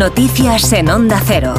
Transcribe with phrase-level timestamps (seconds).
[0.00, 1.52] Noticias en Onda Cero.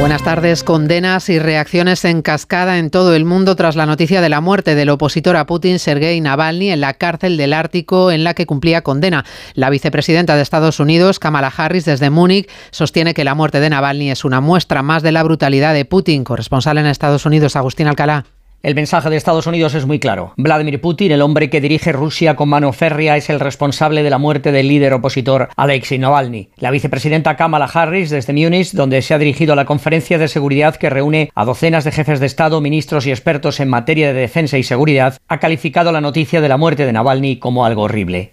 [0.00, 0.62] Buenas tardes.
[0.62, 4.74] Condenas y reacciones en cascada en todo el mundo tras la noticia de la muerte
[4.74, 8.82] del opositor a Putin, Sergei Navalny, en la cárcel del Ártico en la que cumplía
[8.82, 9.24] condena.
[9.54, 14.10] La vicepresidenta de Estados Unidos, Kamala Harris, desde Múnich, sostiene que la muerte de Navalny
[14.10, 16.22] es una muestra más de la brutalidad de Putin.
[16.22, 18.26] Corresponsal en Estados Unidos, Agustín Alcalá.
[18.60, 20.32] El mensaje de Estados Unidos es muy claro.
[20.36, 24.18] Vladimir Putin, el hombre que dirige Rusia con mano férrea, es el responsable de la
[24.18, 26.48] muerte del líder opositor Alexei Navalny.
[26.56, 30.74] La vicepresidenta Kamala Harris, desde Múnich, donde se ha dirigido a la conferencia de seguridad
[30.74, 34.58] que reúne a docenas de jefes de Estado, ministros y expertos en materia de defensa
[34.58, 38.32] y seguridad, ha calificado la noticia de la muerte de Navalny como algo horrible.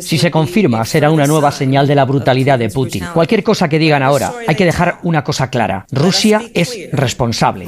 [0.00, 3.04] Si se confirma, será una nueva señal de la brutalidad de Putin.
[3.12, 5.84] Cualquier cosa que digan ahora, hay que dejar una cosa clara.
[5.92, 7.66] Rusia es responsable.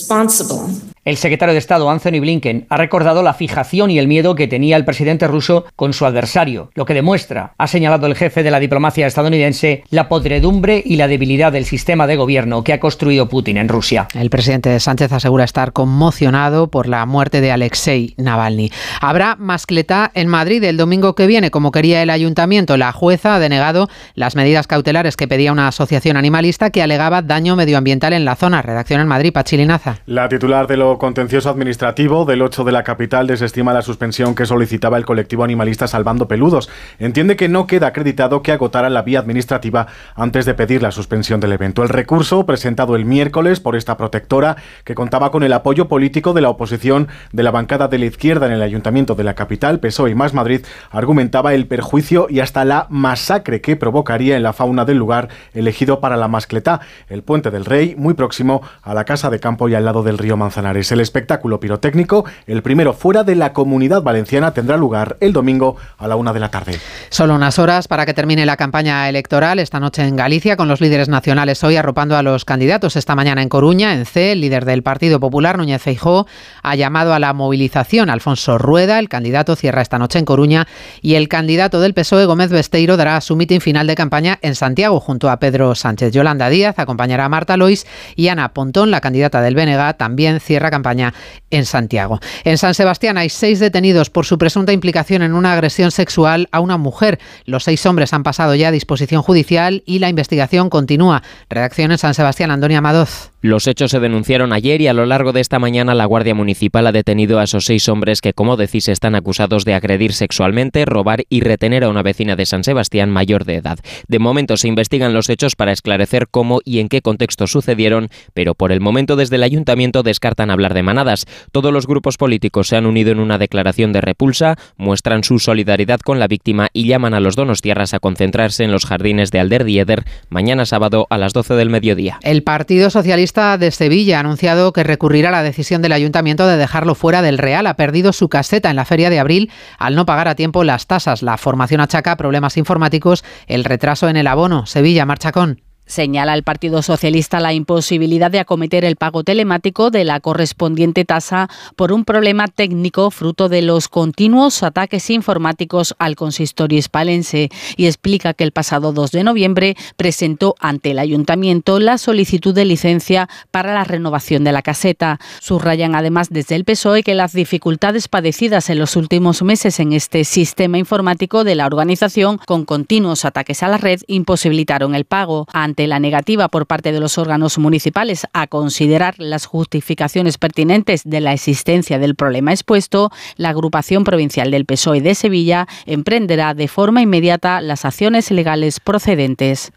[0.00, 0.89] responsible.
[1.02, 4.76] El secretario de Estado Anthony Blinken ha recordado la fijación y el miedo que tenía
[4.76, 8.60] el presidente ruso con su adversario, lo que demuestra, ha señalado el jefe de la
[8.60, 13.56] diplomacia estadounidense, la podredumbre y la debilidad del sistema de gobierno que ha construido Putin
[13.56, 14.08] en Rusia.
[14.14, 18.70] El presidente Sánchez asegura estar conmocionado por la muerte de Alexei Navalny.
[19.00, 22.76] Habrá mascleta en Madrid el domingo que viene, como quería el ayuntamiento.
[22.76, 27.56] La jueza ha denegado las medidas cautelares que pedía una asociación animalista que alegaba daño
[27.56, 28.60] medioambiental en la zona.
[28.60, 30.00] Redacción en Madrid, Pachilinaza.
[30.04, 34.96] La titular de contencioso administrativo del 8 de la capital desestima la suspensión que solicitaba
[34.96, 36.70] el colectivo animalista Salvando Peludos.
[36.98, 41.40] Entiende que no queda acreditado que agotara la vía administrativa antes de pedir la suspensión
[41.40, 41.82] del evento.
[41.82, 46.40] El recurso, presentado el miércoles por esta protectora, que contaba con el apoyo político de
[46.40, 50.10] la oposición de la bancada de la izquierda en el ayuntamiento de la capital, PSOE
[50.10, 54.84] y Más Madrid, argumentaba el perjuicio y hasta la masacre que provocaría en la fauna
[54.84, 59.30] del lugar elegido para la mascletá, el puente del Rey, muy próximo a la casa
[59.30, 60.79] de campo y al lado del río Manzanares.
[60.80, 66.08] El espectáculo pirotécnico, el primero fuera de la comunidad valenciana, tendrá lugar el domingo a
[66.08, 66.80] la una de la tarde.
[67.10, 70.80] Solo unas horas para que termine la campaña electoral esta noche en Galicia, con los
[70.80, 72.96] líderes nacionales hoy arropando a los candidatos.
[72.96, 76.26] Esta mañana en Coruña, en C, el líder del Partido Popular, Núñez Feijó,
[76.62, 78.08] ha llamado a la movilización.
[78.08, 80.66] Alfonso Rueda, el candidato, cierra esta noche en Coruña
[81.02, 84.98] y el candidato del PSOE, Gómez Besteiro, dará su mitin final de campaña en Santiago
[85.00, 86.12] junto a Pedro Sánchez.
[86.12, 90.69] Yolanda Díaz acompañará a Marta Lois y Ana Pontón, la candidata del BNG, también cierra
[90.70, 91.14] campaña
[91.50, 92.20] en Santiago.
[92.44, 96.60] En San Sebastián hay seis detenidos por su presunta implicación en una agresión sexual a
[96.60, 97.18] una mujer.
[97.44, 101.22] Los seis hombres han pasado ya a disposición judicial y la investigación continúa.
[101.48, 103.30] Redacción en San Sebastián, Antonia Madoz.
[103.42, 106.86] Los hechos se denunciaron ayer y a lo largo de esta mañana la Guardia Municipal
[106.86, 111.24] ha detenido a esos seis hombres que, como decís, están acusados de agredir sexualmente, robar
[111.30, 113.78] y retener a una vecina de San Sebastián mayor de edad.
[114.08, 118.54] De momento se investigan los hechos para esclarecer cómo y en qué contexto sucedieron, pero
[118.54, 121.26] por el momento desde el ayuntamiento descartan hablar de manadas.
[121.52, 126.00] Todos los grupos políticos se han unido en una declaración de repulsa, muestran su solidaridad
[126.00, 129.64] con la víctima y llaman a los donostiarras a concentrarse en los jardines de Alder
[129.64, 132.18] Dieder mañana sábado a las 12 del mediodía.
[132.22, 136.56] El Partido Socialista de Sevilla ha anunciado que recurrirá a la decisión del ayuntamiento de
[136.56, 137.66] dejarlo fuera del Real.
[137.66, 140.86] Ha perdido su caseta en la feria de abril al no pagar a tiempo las
[140.86, 141.22] tasas.
[141.22, 144.66] La formación achaca problemas informáticos, el retraso en el abono.
[144.66, 145.69] Sevilla, marcha con.
[145.90, 151.50] Señala el Partido Socialista la imposibilidad de acometer el pago telemático de la correspondiente tasa
[151.74, 158.34] por un problema técnico fruto de los continuos ataques informáticos al consistorio hispalense y explica
[158.34, 163.74] que el pasado 2 de noviembre presentó ante el ayuntamiento la solicitud de licencia para
[163.74, 165.18] la renovación de la caseta.
[165.40, 170.22] Subrayan además desde el PSOE que las dificultades padecidas en los últimos meses en este
[170.22, 175.48] sistema informático de la organización con continuos ataques a la red imposibilitaron el pago.
[175.52, 181.20] Ante la negativa por parte de los órganos municipales a considerar las justificaciones pertinentes de
[181.20, 187.02] la existencia del problema expuesto, la agrupación provincial del PSOE de Sevilla emprenderá de forma
[187.02, 189.72] inmediata las acciones legales procedentes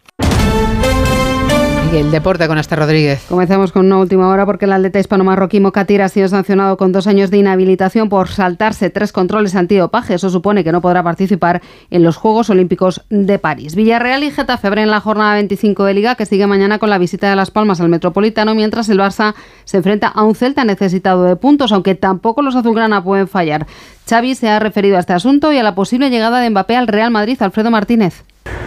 [1.96, 3.24] el deporte con este Rodríguez.
[3.28, 7.06] Comenzamos con una última hora porque el atleta hispano-marroquí Mokatir ha sido sancionado con dos
[7.06, 10.14] años de inhabilitación por saltarse tres controles antidopaje.
[10.14, 13.76] Eso supone que no podrá participar en los Juegos Olímpicos de París.
[13.76, 17.30] Villarreal y Getafe en la jornada 25 de Liga que sigue mañana con la visita
[17.30, 21.36] de Las Palmas al Metropolitano mientras el Barça se enfrenta a un Celta necesitado de
[21.36, 23.68] puntos, aunque tampoco los azulgrana pueden fallar.
[24.08, 26.88] Xavi se ha referido a este asunto y a la posible llegada de Mbappé al
[26.88, 27.40] Real Madrid.
[27.40, 28.24] Alfredo Martínez.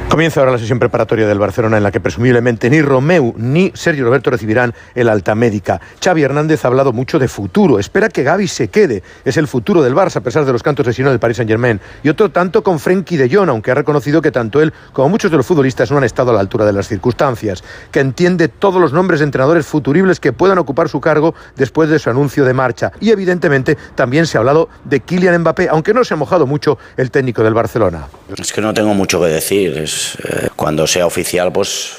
[0.10, 4.06] Comienza ahora la sesión preparatoria del Barcelona en la que presumiblemente ni Romeu ni Sergio
[4.06, 5.82] Roberto recibirán el alta médica.
[6.04, 7.78] Xavi Hernández ha hablado mucho de futuro.
[7.78, 9.04] Espera que Gaby se quede.
[9.26, 11.80] Es el futuro del Barça a pesar de los cantos de sino del Paris Saint-Germain.
[12.04, 15.30] Y otro tanto con Frenkie de Jong, aunque ha reconocido que tanto él como muchos
[15.30, 17.64] de los futbolistas no han estado a la altura de las circunstancias.
[17.92, 22.00] Que entiende todos los nombres de entrenadores futuribles que puedan ocupar su cargo después de
[22.00, 22.94] su anuncio de marcha.
[23.02, 26.80] Y evidentemente también se ha hablado de Kylian Mbappé, aunque no se ha mojado mucho
[26.96, 28.08] el técnico del Barcelona.
[28.36, 29.76] Es que no tengo mucho que decir.
[30.24, 31.92] Eh, cuando sea oficial, pues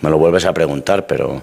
[0.00, 1.42] me lo vuelves a preguntar, pero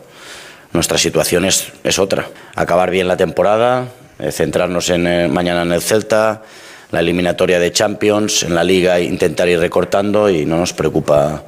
[0.74, 2.28] nuestra situación es, es otra.
[2.56, 3.88] Acabar bien la temporada,
[4.20, 6.44] eh, centrarnos en, eh, mañana en el Celta,
[6.92, 11.44] la eliminatoria de Champions, en la liga intentar ir recortando y no nos preocupa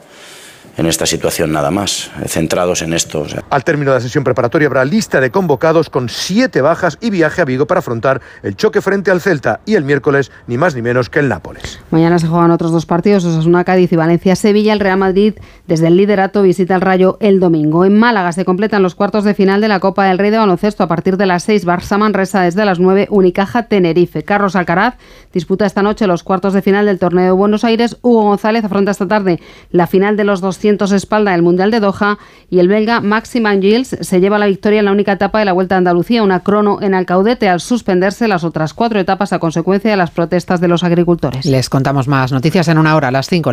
[0.77, 3.25] en esta situación nada más, centrados en esto.
[3.49, 7.41] Al término de la sesión preparatoria habrá lista de convocados con siete bajas y viaje
[7.41, 10.81] a Vigo para afrontar el choque frente al Celta y el miércoles ni más ni
[10.81, 11.79] menos que el Nápoles.
[11.91, 14.73] Mañana se juegan otros dos partidos, Osasuna, Cádiz y Valencia-Sevilla.
[14.73, 15.35] El Real Madrid
[15.67, 17.85] desde el liderato visita el Rayo el domingo.
[17.85, 20.83] En Málaga se completan los cuartos de final de la Copa del Rey de Baloncesto
[20.83, 21.65] a partir de las 6.
[21.65, 23.07] Barça Manresa desde las 9.
[23.09, 24.23] Unicaja Tenerife.
[24.23, 24.95] Carlos Alcaraz
[25.31, 27.97] disputa esta noche los cuartos de final del torneo de Buenos Aires.
[28.01, 29.39] Hugo González afronta esta tarde
[29.71, 32.17] la final de los 200 espalda del Mundial de Doha
[32.49, 35.51] y el belga Maximan Gilles se lleva la victoria en la única etapa de la
[35.51, 39.91] Vuelta a Andalucía, una crono en Alcaudete al suspenderse las otras cuatro etapas a consecuencia
[39.91, 41.45] de las protestas de los agricultores.
[41.45, 43.51] Les contamos más noticias en una hora, a las 5.